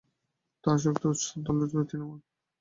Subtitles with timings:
[0.63, 2.19] তাঁর শক্তির উৎস দলের তৃণমূল।